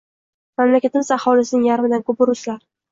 [0.61, 2.63] Mamlakatimiz aholisining yarmidan koʻpi ruslar